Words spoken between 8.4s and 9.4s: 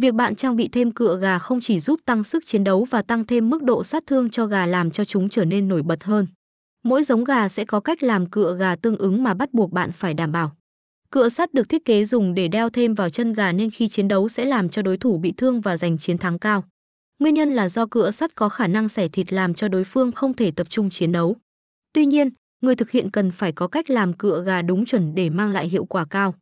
gà tương ứng mà